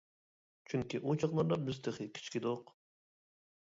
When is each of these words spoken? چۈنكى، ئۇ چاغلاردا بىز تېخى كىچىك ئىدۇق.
چۈنكى، 0.73 1.03
ئۇ 1.03 1.15
چاغلاردا 1.25 1.61
بىز 1.69 1.83
تېخى 1.89 2.11
كىچىك 2.19 2.43
ئىدۇق. 2.43 2.77